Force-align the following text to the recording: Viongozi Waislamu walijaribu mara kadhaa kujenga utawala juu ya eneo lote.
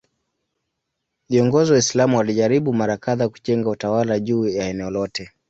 Viongozi 1.29 1.71
Waislamu 1.71 2.17
walijaribu 2.17 2.73
mara 2.73 2.97
kadhaa 2.97 3.29
kujenga 3.29 3.69
utawala 3.69 4.19
juu 4.19 4.47
ya 4.47 4.65
eneo 4.69 4.89
lote. 4.89 5.31